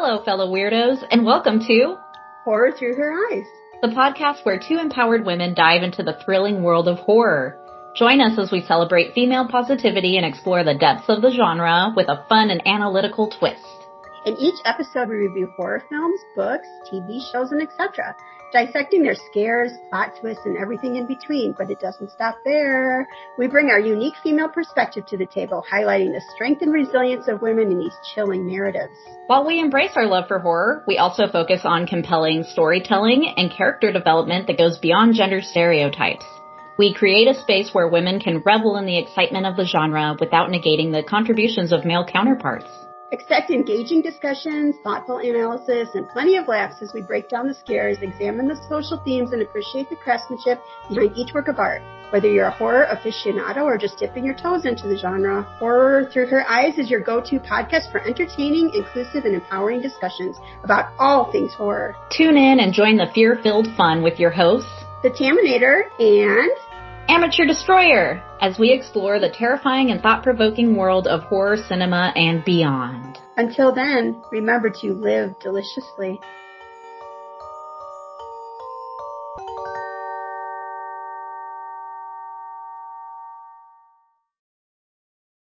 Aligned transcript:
Hello, 0.00 0.22
fellow 0.22 0.46
weirdos, 0.48 1.04
and 1.10 1.26
welcome 1.26 1.58
to 1.66 1.96
Horror 2.44 2.70
Through 2.70 2.94
Her 2.94 3.12
Eyes, 3.32 3.46
the 3.82 3.88
podcast 3.88 4.44
where 4.44 4.60
two 4.60 4.78
empowered 4.78 5.26
women 5.26 5.54
dive 5.54 5.82
into 5.82 6.04
the 6.04 6.16
thrilling 6.24 6.62
world 6.62 6.86
of 6.86 6.98
horror. 6.98 7.58
Join 7.96 8.20
us 8.20 8.38
as 8.38 8.52
we 8.52 8.64
celebrate 8.64 9.12
female 9.12 9.48
positivity 9.48 10.16
and 10.16 10.24
explore 10.24 10.62
the 10.62 10.78
depths 10.78 11.08
of 11.08 11.20
the 11.20 11.32
genre 11.32 11.92
with 11.96 12.06
a 12.08 12.24
fun 12.28 12.50
and 12.50 12.64
analytical 12.64 13.28
twist. 13.28 13.66
In 14.26 14.36
each 14.36 14.56
episode, 14.64 15.08
we 15.08 15.16
review 15.16 15.48
horror 15.56 15.82
films, 15.88 16.20
books, 16.34 16.66
TV 16.90 17.20
shows, 17.32 17.52
and 17.52 17.62
etc., 17.62 18.16
dissecting 18.52 19.02
their 19.02 19.14
scares, 19.14 19.70
plot 19.90 20.12
twists, 20.20 20.44
and 20.44 20.56
everything 20.58 20.96
in 20.96 21.06
between. 21.06 21.54
But 21.56 21.70
it 21.70 21.78
doesn't 21.80 22.10
stop 22.10 22.38
there. 22.44 23.06
We 23.38 23.46
bring 23.46 23.68
our 23.70 23.78
unique 23.78 24.14
female 24.22 24.48
perspective 24.48 25.06
to 25.06 25.16
the 25.16 25.26
table, 25.26 25.64
highlighting 25.70 26.12
the 26.12 26.22
strength 26.34 26.62
and 26.62 26.72
resilience 26.72 27.28
of 27.28 27.42
women 27.42 27.70
in 27.70 27.78
these 27.78 27.94
chilling 28.14 28.46
narratives. 28.46 28.94
While 29.28 29.46
we 29.46 29.60
embrace 29.60 29.92
our 29.94 30.06
love 30.06 30.26
for 30.26 30.40
horror, 30.40 30.82
we 30.88 30.98
also 30.98 31.28
focus 31.30 31.60
on 31.64 31.86
compelling 31.86 32.42
storytelling 32.42 33.34
and 33.36 33.52
character 33.52 33.92
development 33.92 34.48
that 34.48 34.58
goes 34.58 34.78
beyond 34.78 35.14
gender 35.14 35.42
stereotypes. 35.42 36.24
We 36.76 36.94
create 36.94 37.28
a 37.28 37.40
space 37.40 37.70
where 37.72 37.88
women 37.88 38.20
can 38.20 38.42
revel 38.44 38.76
in 38.76 38.86
the 38.86 38.98
excitement 38.98 39.46
of 39.46 39.56
the 39.56 39.64
genre 39.64 40.16
without 40.18 40.50
negating 40.50 40.92
the 40.92 41.04
contributions 41.08 41.72
of 41.72 41.84
male 41.84 42.06
counterparts. 42.06 42.68
Expect 43.10 43.50
engaging 43.50 44.02
discussions, 44.02 44.76
thoughtful 44.84 45.16
analysis, 45.16 45.88
and 45.94 46.06
plenty 46.10 46.36
of 46.36 46.46
laughs 46.46 46.82
as 46.82 46.92
we 46.92 47.00
break 47.00 47.30
down 47.30 47.48
the 47.48 47.54
scares, 47.54 47.96
examine 48.02 48.46
the 48.46 48.60
social 48.68 48.98
themes, 49.02 49.32
and 49.32 49.40
appreciate 49.40 49.88
the 49.88 49.96
craftsmanship 49.96 50.60
behind 50.90 51.16
each 51.16 51.32
work 51.32 51.48
of 51.48 51.58
art. 51.58 51.80
Whether 52.10 52.28
you're 52.30 52.48
a 52.48 52.50
horror 52.50 52.86
aficionado 52.86 53.62
or 53.62 53.78
just 53.78 53.98
dipping 53.98 54.26
your 54.26 54.34
toes 54.34 54.66
into 54.66 54.88
the 54.88 54.98
genre, 54.98 55.42
Horror 55.58 56.10
Through 56.12 56.26
Her 56.26 56.46
Eyes 56.46 56.76
is 56.76 56.90
your 56.90 57.00
go-to 57.00 57.38
podcast 57.40 57.90
for 57.90 58.06
entertaining, 58.06 58.72
inclusive, 58.74 59.24
and 59.24 59.34
empowering 59.34 59.80
discussions 59.80 60.36
about 60.62 60.92
all 60.98 61.32
things 61.32 61.54
horror. 61.54 61.96
Tune 62.10 62.36
in 62.36 62.60
and 62.60 62.74
join 62.74 62.98
the 62.98 63.10
fear-filled 63.14 63.68
fun 63.74 64.02
with 64.02 64.20
your 64.20 64.30
hosts, 64.30 64.84
The 65.02 65.08
Taminator 65.08 65.88
and 65.98 66.50
Amateur 67.10 67.46
Destroyer, 67.46 68.22
as 68.42 68.58
we 68.58 68.70
explore 68.70 69.18
the 69.18 69.30
terrifying 69.30 69.90
and 69.90 70.02
thought-provoking 70.02 70.76
world 70.76 71.06
of 71.06 71.22
horror 71.22 71.56
cinema 71.56 72.12
and 72.14 72.44
beyond. 72.44 73.18
Until 73.38 73.74
then, 73.74 74.22
remember 74.30 74.68
to 74.82 74.92
live 74.92 75.34
deliciously. 75.40 76.20